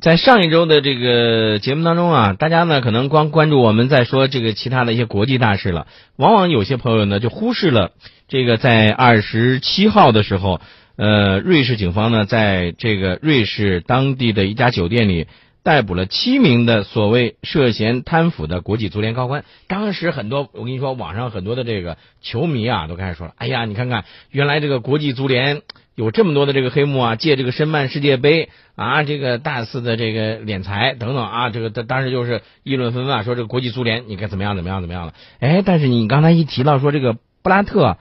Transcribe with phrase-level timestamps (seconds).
[0.00, 7.92] 在上一周的这个节目当中啊，大家呢可能光关注我们在说这个其他的一些国际大事了，往往有些朋友呢就忽视了
[8.28, 10.60] 这个在二十七号的时候，
[10.96, 15.26] 呃，瑞士警方呢在这个瑞士当地的一家酒店里。
[15.66, 19.44] 逮捕了七名的所谓涉嫌贪腐的国际足联高官。
[19.66, 25.62] 当时很多，我跟你说，网上很多的这个球迷啊，都开始说了：“哎呀，你看看，原来这个国际足联
[25.96, 35.14] 有这么多的这个黑幕啊，借这个申办世界杯啊，这个大肆的这个敛财等等啊，这个当当时就是议论纷纷啊，说这个国际足联你该怎么样怎么样怎么样了。
[35.40, 37.96] 哎，但是你刚才一提到说这个布拉特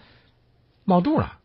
[0.84, 1.40] 冒肚了，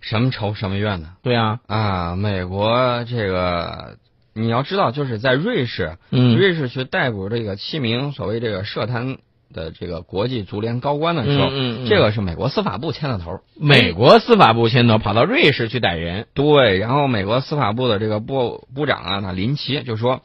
[0.00, 1.14] 什么仇什么怨呢？
[1.22, 3.96] 对啊，啊，美国这个。
[4.38, 9.16] 你要知道，就是在瑞士，嗯，瑞士去逮捕这个七名所谓这个涉贪
[9.52, 13.40] 的这个国际足联高官的时候，嗯嗯，这个是美国司法部牵的头。
[13.58, 16.78] 美国司法部牵头跑到瑞士去逮人，对。
[16.78, 20.22] 然后美国司法部的这个部部长啊，那林奇就说，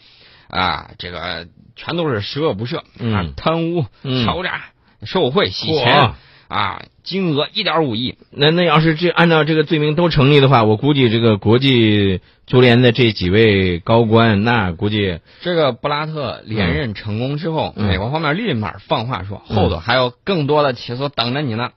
[0.49, 3.85] 啊，这个全都是十恶不赦，嗯，贪污、
[4.25, 4.65] 敲诈、
[5.03, 6.11] 受贿、洗钱。
[6.51, 8.17] 啊，金额一点五亿。
[8.29, 21.71] 那那要是这按照这个罪名都成立的话，我估计这个国际足联的这几位高官，那估计这个布拉特连任成功之后，美国方面立马放话说，后头还有更多的起诉等着你呢。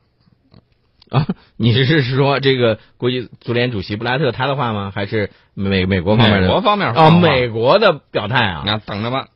[1.10, 4.90] 啊，你是说这个国际足联主席布拉特他的话吗？
[4.92, 6.48] 还是美美国方面的？
[6.48, 9.28] 美国方面啊，美国的表态啊，那等着吧。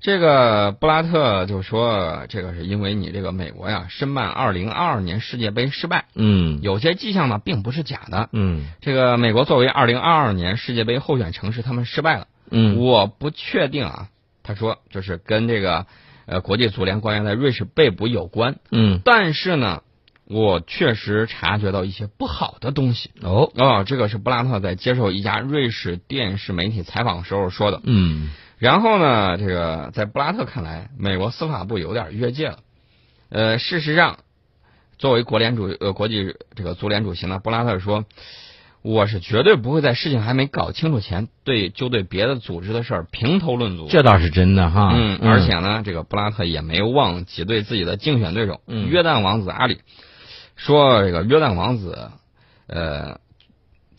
[0.00, 14.08] 这个布拉特就说，这个是因为你这个美国呀申办二零二二年世界杯失败，嗯，有些迹象呢并不是假的，嗯，这个美国作为二零二二年世界杯候选城市，他们失败了，嗯，我不确定啊，
[14.44, 15.86] 他说就是跟这个
[16.26, 19.82] 呃国际足联官员在瑞士被捕有关，嗯，但是呢，
[20.26, 23.50] 我确实察觉到一些不好的东西，哦。
[23.56, 28.30] 哦，这个是布拉特在接受一家瑞士电视媒体采访时候说的，嗯。
[28.58, 32.58] 然后呢，这个在布拉特看来，美国司法部有点越界了。
[33.28, 34.18] 呃，事实上，
[34.98, 38.04] 作为国联主呃国际这个足联主席呢，布拉特说，
[38.82, 43.86] 我是绝对不会在事情还没搞清楚前，对就对别的组织的事儿评头论足。
[43.88, 44.92] 这倒是真的哈。
[44.92, 49.78] 嗯，而且呢，这个布拉特也没忘记对自己的竞选对手约旦王子阿里，
[50.56, 52.10] 说这个约旦王子，
[52.66, 53.20] 呃，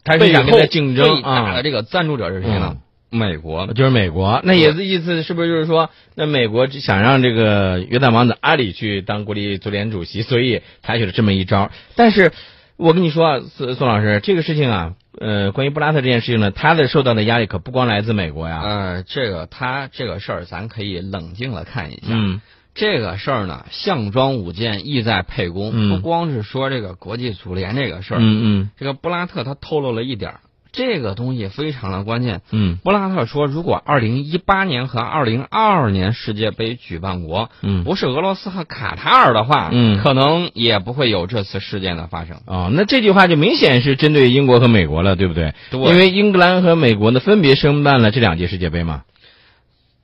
[0.04, 2.78] 他是想跟他竞争啊，的这个赞助者是谁呢？
[3.12, 11.72] 美国就是美国，那也是意思是不是就是说，那美国想让这个约旦王子阿里去当国际足联主席，所以采取了这么一招。
[11.96, 12.32] 但是，
[12.78, 18.62] 我跟你说啊，宋宋老师，这个事情啊，呃，关于布拉特这件事情呢，他的受到的压力可不光来自美国呀。
[18.64, 22.10] 呃，这个他这个事儿，咱可以冷静的看一下。
[22.10, 22.42] 嗯，
[22.76, 25.72] 这个事儿呢，项庄舞剑，意在沛公。
[25.74, 28.18] 嗯，不光是说这个国际足联这个事儿。
[28.20, 30.40] 嗯嗯，这个布拉特他透露了一点儿。
[30.72, 32.42] 这个东西非常的关键。
[32.52, 42.38] 嗯，布拉特说，如果二零一八年和二零二二年世界杯举办国，嗯，不是俄罗斯和卡塔尔的话，嗯，可能也不会有这次事件的发生。
[42.46, 45.54] 哦，那这句话就明显是针对英国和美国了，对不对？
[45.72, 45.80] 对。
[45.82, 49.04] 因为英格兰和美国呢分别申办了这两届世界杯嘛。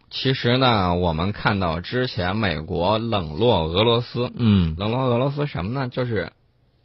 [0.10, 5.90] 其实呢，我们看到之前美国冷落俄罗斯，嗯，冷落俄罗斯什么呢？
[5.90, 6.32] 就是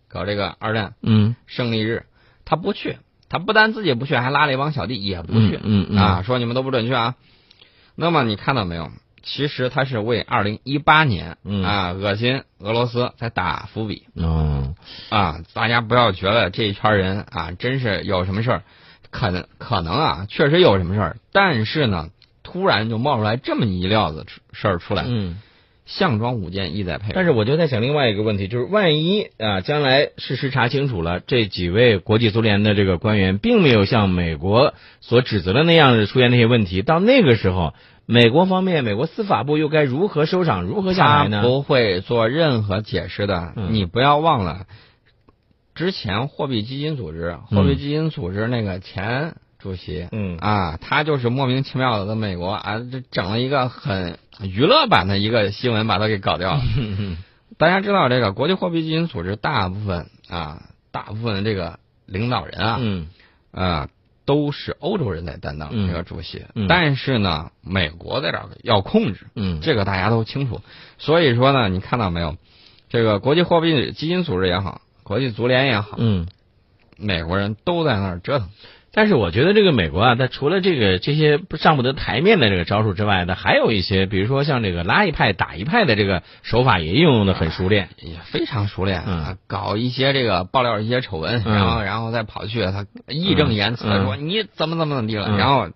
[0.08, 2.04] 搞这个二战，嗯，胜利日，
[2.44, 2.96] 他不去。
[3.30, 7.14] 他不但自己不去，还拉了一帮小弟也不去，嗯嗯啊，说你们都不准去啊。
[7.94, 8.90] 那么你看到没有？
[9.22, 14.04] 其实他是为二零一八年啊恶心俄罗斯在打伏笔。
[14.14, 14.74] 嗯，
[15.10, 18.62] 啊，大家不要觉得这一圈人啊真是有什么事儿，
[19.10, 22.08] 可能可能啊确实有什么事儿，但是呢，
[22.42, 25.04] 突然就冒出来这么一料子事儿出来。
[25.06, 25.38] 嗯。
[25.90, 27.10] 项庄舞剑，意在沛。
[27.14, 37.74] 但是我就在想另外一个问题，就是万一啊，将来事实查清楚了，这几位国际足联的这个官员并没有像美国所指责的那样的出现那些问题，到那个时候，
[38.06, 41.42] 美国方面，美国司法部又该如何收场，如何下台呢？
[41.42, 43.52] 不会做任何解释的。
[43.70, 44.66] 你不要忘了，
[45.74, 54.18] 之前货币基金组织，货币基金组织那个前主席，嗯啊，他就是莫名其妙的在美国啊，这整了一个很。
[54.42, 56.62] 娱乐版的一个新闻把他给搞掉了。
[57.58, 63.08] 大家知道这个国际货币基金组织大部分啊，大部分的这个领导人啊，嗯，
[63.52, 63.88] 啊，
[64.24, 66.46] 都是欧洲人在担当这个主席。
[66.54, 66.66] 嗯。
[66.68, 69.26] 但是呢，美国在这儿要控制。
[69.34, 69.60] 嗯。
[69.60, 70.62] 这个大家都清楚。
[70.96, 72.38] 所以说呢，你看到没有？
[72.88, 76.26] 这个国际货币基金组织也好，国际足联也好，嗯，
[76.96, 78.48] 美国人都在那儿折腾。
[78.92, 89.36] 但是我觉得这个美国啊，它除了这个这些上不得台面的这个招数之外呢，还有一些，比如说像这个拉一派打一派的这个手法也运用的很熟练，也非常熟练啊。
[89.46, 95.68] 搞一些这个爆料一些丑闻，然后然后再跑去他义正言辞的说你怎么怎么怎么地了，然后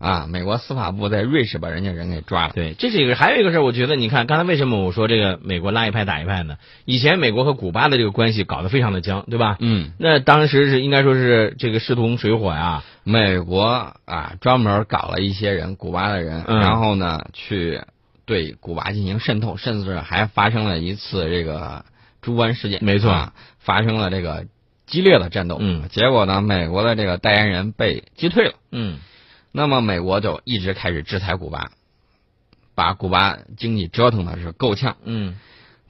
[0.00, 2.52] 啊，美国司法部在瑞士把人家人给抓了。
[2.54, 6.56] 对，这是一个，还有一个事儿，我觉得你看，刚才为什么我说这个美国拉一派打一派呢？
[6.86, 9.58] 以前美国和古巴的这个关系搞得非常的僵，对吧？
[9.60, 12.82] 嗯，那当时是应该说是这个势同水火呀。
[13.04, 17.82] 美国啊，专门搞了一些人，古巴的人，嗯然后呢，去
[18.24, 21.84] 对古巴进行渗透，甚至还发生了一次这个
[22.22, 22.82] 猪湾事件。
[22.82, 24.46] 没错啊，发生了这个
[24.86, 25.58] 激烈的战斗。
[25.60, 28.54] 嗯结果呢，美国的这个代言人被击退了。
[28.72, 28.98] 嗯
[29.52, 31.70] 那么美国就一直开始制裁古巴，
[32.74, 34.96] 把古巴经济折腾的是够呛。
[35.04, 35.36] 嗯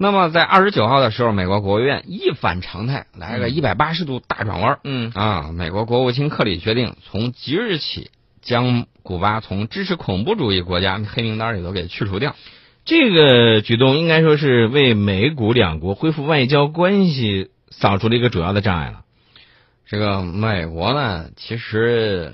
[0.02, 4.78] 那么在二十九号的时候，美国国务院一反常态，来个嗯一百八十度大转弯。
[4.82, 8.10] 嗯啊，美国国务卿克里决定从即日起
[8.40, 12.34] 将古巴从支持恐怖主义国家黑名单里头给去除掉。
[12.86, 19.02] 这个举动应该说是为美古两国恢复外交关系扫除了一个主要的障碍了。
[19.84, 22.32] 这个美国呢，其实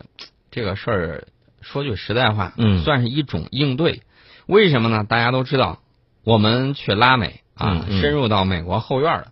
[0.57, 1.25] 这个事儿
[1.61, 4.01] 说句实在话，嗯算是一种应对。
[4.47, 5.05] 为什么呢？
[5.07, 5.81] 大家都知道，
[6.25, 9.27] 我们去拉美啊，深入到美国后院了。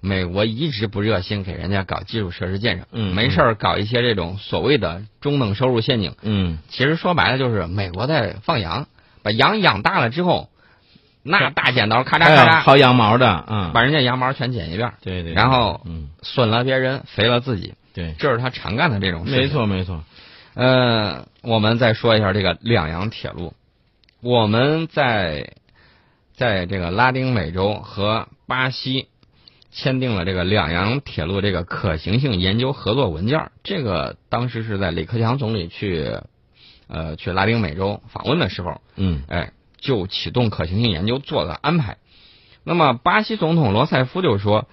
[0.00, 6.14] 美国一直不热心给人家搞基础设施建设，嗯没事儿搞一些这种所谓的中等收入陷阱。
[6.22, 8.86] 嗯其实说白了就是美国在放羊，
[9.24, 10.48] 把羊养大了之后，
[11.24, 19.40] 那大剪刀咔嚓咔嚓薅羊毛的嗯，把人家羊毛全剪一遍，对对，然后嗯损了别人，肥了自己，对，这是他常干的这种事情。
[19.40, 19.48] 没。
[19.48, 20.04] 错没错，
[20.54, 23.54] 呃，我们再说一下这个两洋铁路，
[24.20, 25.52] 我们在
[26.34, 29.08] 在这个拉丁美洲和巴西
[29.70, 33.50] 签订了这个两洋铁路这个可行性研究合作文件。
[33.62, 36.18] 这个当时是在李克强总理去
[36.88, 41.98] 呃去拉丁美洲访问的时候，嗯哎，就启动可行性研究做了安排。
[42.64, 44.68] 那么巴西总统罗塞夫就说，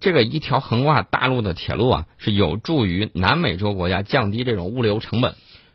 [0.00, 5.34] 这个一条横跨大陆的铁路啊，是有助于南美洲国家降低这种物流成本。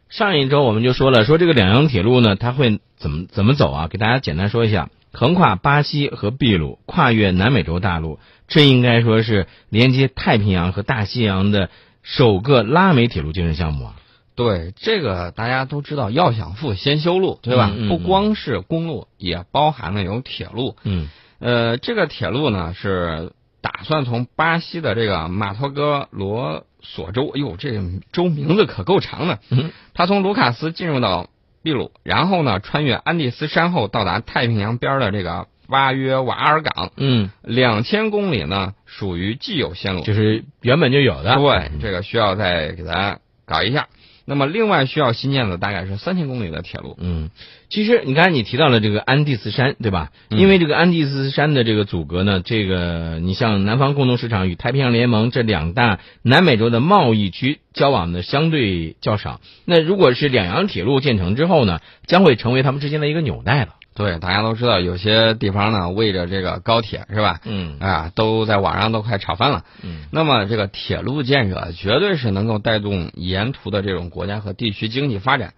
[0.10, 3.88] 上一周我们就说了，说这个两洋铁路呢，它会怎么怎么走啊？
[3.88, 11.70] 给大家简单说一下，横跨巴西和秘鲁，跨越南美洲大陆，这应该说是连接太平洋和大西洋的
[12.04, 13.96] 首个拉美铁路建设项目啊。
[14.36, 17.72] 对这个大家都知道，要想富先修路，对吧？
[17.72, 20.76] 嗯嗯嗯不光是公路，也包含了有铁路。
[20.84, 21.08] 嗯
[21.40, 23.32] 呃，这个铁路呢是
[23.64, 27.82] 打算从巴西的这个马托格罗索州，哎呦，这个
[28.12, 29.40] 州名字可够长的。
[29.50, 31.30] 嗯它从卢卡斯进入到
[31.62, 41.38] 秘鲁，然后呢穿越安第斯山后到达太平洋边的这个巴约瓦尔港，嗯，两千公里呢属于既有线路，就是原本就有的。
[41.38, 43.88] 对，这个需要再给咱搞一下。
[44.26, 46.96] 那么另外需要新建的大概是三千公里的铁路。
[47.00, 47.30] 嗯，
[47.70, 50.12] 其实你刚才你提到了这个安第斯山，对吧？
[50.30, 59.42] 嗯因为这个安第斯山的这个阻隔呢，这个你像南方共同市场与太平洋联盟这两大南美洲的贸易区交往的相对较少。
[59.66, 63.76] 那如果是两洋铁路建成之后呢，将会成为他们之间的一个纽带了。
[63.96, 67.40] 对，大家都知道有些地方呢为着这个高铁是吧？
[67.46, 69.64] 嗯啊，都在网上都快炒翻了。
[69.84, 75.54] 嗯那么这个铁路建设绝对是能够带动沿途的这种国家和地区经济发展。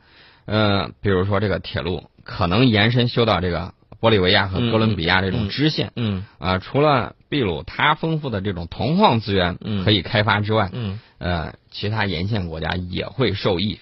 [0.46, 5.92] 呃，比如说这个铁路可能延伸修到这个玻利维亚和哥伦比亚这种支线。
[5.96, 13.80] 嗯啊，除了秘鲁它丰富的这种铜矿资源嗯可以开发之外，嗯呃，其他沿线国家也会受益。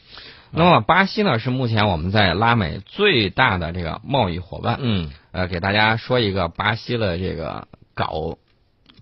[0.56, 4.78] 那么巴西呢，是目前我们在拉美最大的这个贸易伙伴。
[4.82, 8.38] 嗯呃，给大家说一个巴西的这个搞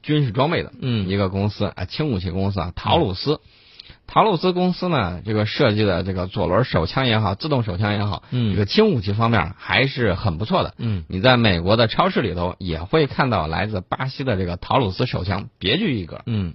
[0.01, 3.41] 军事装备的嗯一个公司啊，轻武器公司啊，陶鲁斯。
[4.07, 10.73] 陶鲁斯公司呢，这个设计的这个左轮手枪也好，自动手枪也好，嗯这个轻武器方面还是很不错的。
[10.77, 16.21] 嗯你在美国的超市里头也会看到来自巴西的这个陶鲁斯手枪，别具一格。
[16.25, 16.53] 嗯，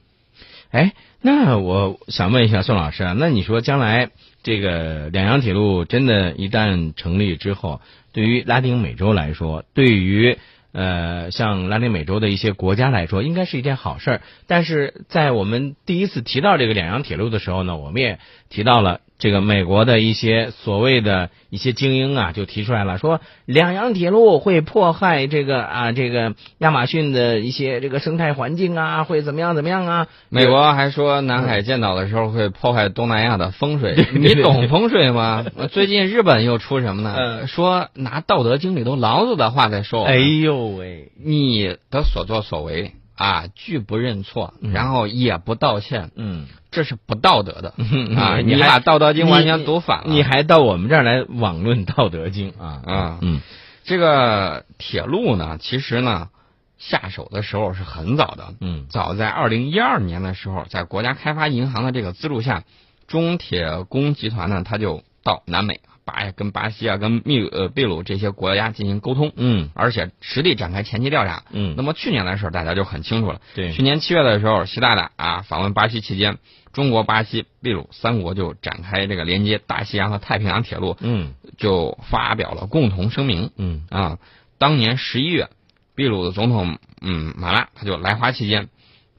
[0.70, 4.11] 哎，那我想问一下宋老师啊，那你说将来
[4.42, 7.80] 这个两洋铁路真的一旦成立之后，
[8.12, 10.38] 对于拉丁美洲来说，对于
[10.73, 14.23] 呃像拉丁美洲的一些国家来说，应该是一件好事儿。
[14.46, 18.18] 但是在我们第一次提到这个两洋铁路的时候呢，我们也
[18.49, 19.00] 提到了。
[19.18, 30.06] 这个美国的一些所谓的一些精英啊，就提出来了，说两洋铁路会迫害这个啊，这个亚马逊的一些这个生态环境啊，会怎么样怎么样啊？
[30.28, 35.46] 美国还说南海建岛的时候会破坏东南亚的风水，对 你懂风水吗？
[35.73, 37.14] 最近日本又出什么呢？
[37.16, 44.73] 嗯说拿《道德经》里头老子的话在说，哎呦喂，你的所作所为啊，拒不认错，嗯。
[44.73, 46.46] 然后也不道歉，嗯
[46.76, 47.73] 这是不道德的
[48.18, 48.37] 啊！
[48.37, 50.12] 你还把《道德经》完全读反了。
[50.12, 52.83] 你还到我们这儿来网论《道德经》啊？
[52.85, 53.40] 啊嗯
[53.83, 56.28] 这个铁路呢，其实呢，
[56.76, 58.52] 下手的时候是很早的。
[58.61, 62.64] 嗯早在二零一二年的时候，在国家开发银行的这个资助下，
[63.06, 71.42] 中铁工集团呢，它就到南美巴跟巴西啊、跟秘呃秘鲁这些国家进行沟通，嗯而且实地展开前期调查。
[71.50, 76.38] 嗯，那么去年的事儿大家就很清楚了，对去年七月的时候，习大大啊访问巴西期间，
[76.72, 84.18] 中国、巴西、秘鲁三国就展开这个连接大西洋和太平洋铁路，嗯就发表了共同声明嗯啊。
[84.58, 85.48] 当年十一月，
[85.96, 88.68] 秘鲁的总统嗯马拉他就来华期间，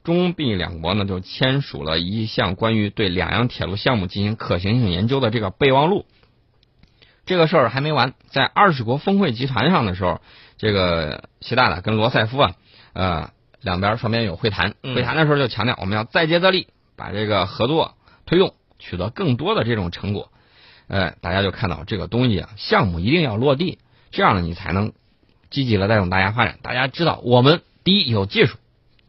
[0.06, 6.06] 中秘两国呢就签署了一项关于对两洋铁路项目进行可行性研究的这个备忘录。
[7.28, 10.22] 这个事儿还没完，在二十国峰会集团上的时候，
[10.58, 12.56] 这个习大大跟罗塞夫啊，
[12.94, 13.30] 呃，
[13.62, 14.76] 两边双边有会谈。
[14.82, 20.32] 嗯会谈的时候就强调，我们要再接再厉，把这个合作推动，取得更多的这种成果。
[20.88, 23.78] 呃，大家就看到这个东西啊，项目一定要落地，
[24.10, 24.94] 这样呢，你才能
[25.50, 26.60] 积极的带动大家发展。
[26.62, 28.58] 大家知道，我们第一有技术，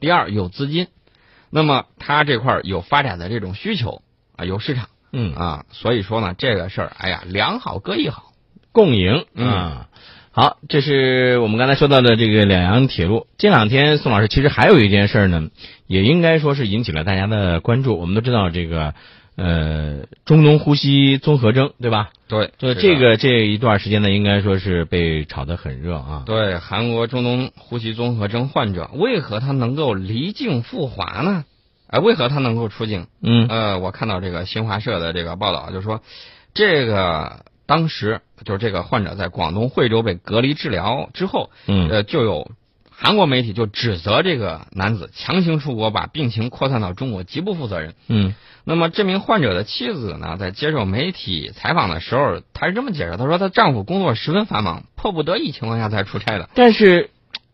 [0.01, 0.89] 第二有资金，
[1.51, 4.03] 那么它这块儿有发展的这种需求
[4.35, 8.33] 啊，有市场嗯啊，所以说呢，这个事儿，哎呀，两好各一好。
[8.73, 9.89] 共赢嗯啊。
[10.31, 13.27] 好，这是我们刚才说到的这个两洋铁路。
[13.39, 15.49] 这两天，宋老师其实还有一件事儿呢，
[15.89, 17.99] 也应该说是引起了大家的关注。
[17.99, 18.95] 我们都知道这个
[19.35, 22.11] 呃中东呼吸综合征，对吧？
[22.29, 26.23] 对，就这个这一段时间呢，应该说是被炒得很热啊。
[26.25, 31.45] 对韩国中东呼吸综合征患者，为何他能够离境赴华呢？
[31.89, 33.07] 哎，为何他能够出境？
[33.23, 36.01] 嗯呃，我看到这个新华社的这个报道，就说
[36.55, 42.51] 这个当时就是这个患者在广东惠州被隔离治疗之后，嗯呃，就有
[42.91, 47.95] 韩国媒体就指责这个男子强行出国，把病情扩散到中国，极不负责任。
[48.09, 56.51] 嗯那么这名患者的妻子呢，在接受媒体采访的时候，她是这么解释：她说她丈夫工作十分繁忙，迫不得已情况下才出差的。
[56.55, 57.09] 但是，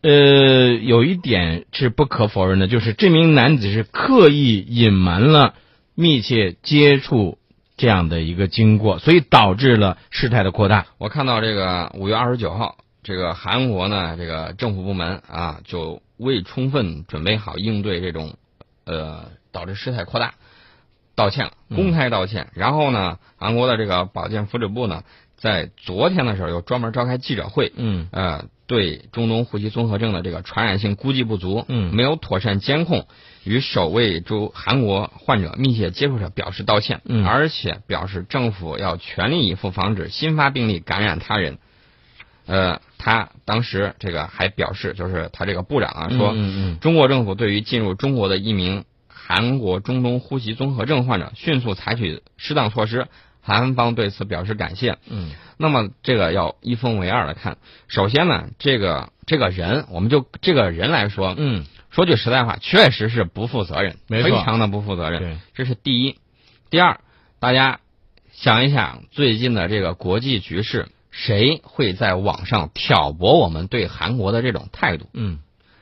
[0.07, 5.55] 呃，有一点是不可否认的，就是这名男子是刻意隐瞒了
[5.95, 7.39] 密切接触
[7.75, 10.85] 这样的一个经过，所以导致了事态的扩大。
[10.99, 18.35] 我看到这个五月二十九号，这个韩国呢，这个政府部门啊，就未充分准备好应对这种
[18.85, 20.35] 呃导致事态扩大，
[21.15, 22.49] 道歉了，嗯公开道歉。
[22.53, 25.01] 然后呢，韩国的这个保健福祉部呢，
[25.35, 31.93] 在昨天的时候又专门召开记者会，嗯呃，对中东呼吸综合症的这个传染性估计不足，嗯。
[31.93, 33.07] 没有妥善监控，
[33.43, 37.25] 与首位中韩国患者密切接触者表示道歉，嗯。
[37.25, 41.57] 而且表示政府要全力以赴防止新发病例感染他人。
[42.47, 46.79] 呃，他当时这个还表示，就是他这个部长啊说，嗯嗯。
[46.79, 53.07] 中国政府对于进入中国的一名韩国中东呼吸综合症患者，迅速采取适当措施，
[53.45, 54.97] 韩方对此表示感谢。
[55.07, 57.57] 嗯那么这个要一分为二的看。
[57.87, 65.21] 首先呢，这个这个人，我们就这个人来说，嗯说句实在话，确实是不负责任，没错非常的不负责嗯，任。
[65.21, 66.17] 对，这是第一。
[66.69, 66.99] 第二，
[67.39, 67.79] 大家
[68.33, 75.07] 想一想最近的这个国际局势，谁会在网上挑拨我们对韩国的这种态度？
[75.13, 75.39] 嗯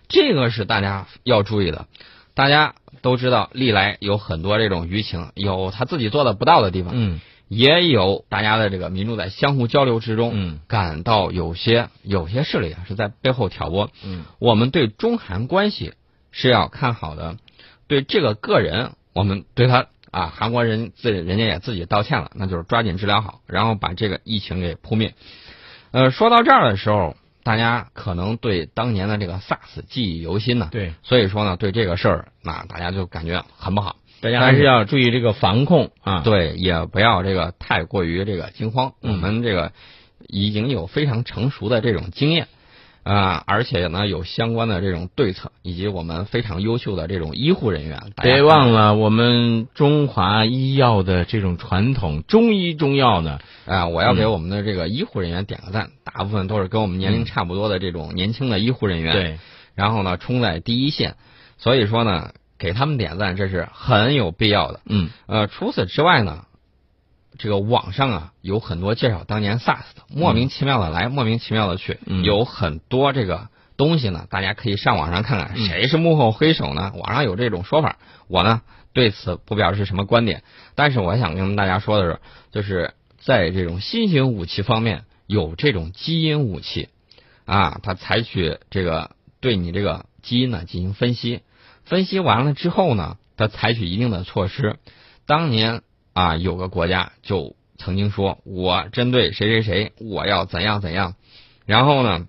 [0.08, 1.88] 这个是大家要注意的。
[2.36, 7.20] 大家都知道，历来有很多这种舆情，有他自己做的不到的地方，嗯
[7.56, 13.90] 也有大家的这个民众在相互交流之中，嗯感到有些有些势力啊是在背后挑拨。
[14.04, 15.94] 嗯我们对中韩关系
[16.32, 17.38] 是要看好的，
[17.88, 25.14] 对这个个人，我们对他啊，韩国人自人家也自己道歉了，那就是抓紧治疗好，然后把这个疫情给扑灭。
[25.92, 33.98] 呃，说到这儿的时候，大家可能对当年的这个 SARS 记忆犹新呢，对，所以说呢，对这个事儿，那大家就感觉很不好。
[34.24, 36.22] 大家还是要注意这个防控啊。
[36.24, 38.94] 对，也不要这个太过于这个惊慌。
[39.02, 39.74] 嗯我们这个
[40.28, 42.48] 已经有非常成熟的这种经验，
[43.04, 48.02] 啊、而且呢有相关的这种对策，以及我们非常优秀的这种医护人员。
[48.22, 59.40] 别忘了我们中华医药的这种传统，中医中药呢，啊、我要给嗯我们的这个医护人员点个赞，大部分都是跟我们年龄差不多的这种年轻的医护人员。，对，
[59.76, 61.18] 然后呢冲在第一线，
[61.58, 62.32] 所以说呢
[62.64, 64.80] 给他们点赞，这是很有必要的。
[64.86, 65.10] 嗯。
[65.26, 66.46] 呃，除此之外呢，
[67.38, 72.24] 这个网上啊有很多介绍当年 SARS 的，莫名其妙的来，莫名其妙的去，嗯。
[72.24, 75.66] 有很多这个东西呢，大家可以上网上看看嗯。
[75.68, 76.94] 谁是幕后黑手呢？
[76.96, 77.98] 网上有这种说法，
[78.30, 78.62] 我呢
[78.94, 80.44] 对此不表示什么观点，
[80.74, 82.20] 但是我想跟大家说的是，
[82.54, 86.88] 就是在这种新型武器方面有这种基因武器
[87.44, 91.42] 啊，它采取这个对你这个基因呢进行分析，
[91.86, 94.78] 分析完了之后呢，他采取一定的措施。
[95.26, 95.82] 当年
[96.14, 101.16] 啊，有个国家就曾经说，我针对谁谁谁，我要怎样怎样。
[101.66, 102.28] 然后呢，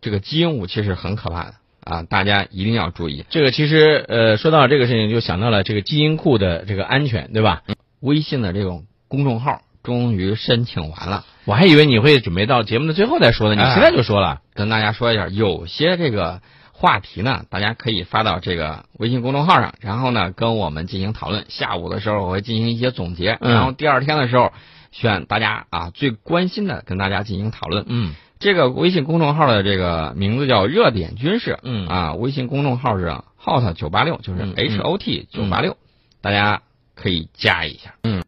[0.00, 3.24] 这个基因武器是很可怕的啊，大家一定要注意。
[3.30, 7.62] 这个其实呃，说到这个事情，就想到了这个基因库的这个安全，对吧？
[8.00, 11.24] 微信的这种公众号终于申请完了。
[11.44, 14.40] 我还以为你会准备到节目的最后再说呢，你哎现在就说了。
[14.54, 16.42] 跟大家说一下，有些这个
[16.80, 21.44] 话题呢，大家可以发到这个微信公众号上，然后呢跟我们进行讨论。
[21.48, 24.52] 下午的时候我会进行一些总结，嗯然后第二天的时候
[24.92, 27.84] 选大家啊最关心的跟大家进行讨论。
[27.88, 35.76] 嗯这个微信公众号的这个名字叫“热点军事”，嗯啊，微信公众号是 hot 九八六，就是嗯 H O T 九八六，
[36.20, 36.62] 大家
[36.94, 37.96] 可以加一下。
[38.04, 38.22] 嗯。